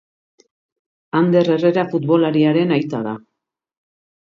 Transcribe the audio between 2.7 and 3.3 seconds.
aita da.